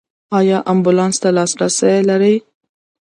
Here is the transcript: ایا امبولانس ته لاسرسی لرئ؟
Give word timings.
ایا 0.37 0.57
امبولانس 0.71 1.15
ته 1.21 1.29
لاسرسی 1.35 1.91
لرئ؟ 2.07 2.35